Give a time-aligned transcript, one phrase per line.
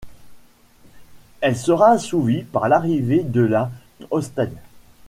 [1.41, 3.69] Elle sera assouvie par l'arrivée de la
[4.09, 4.49] holstein.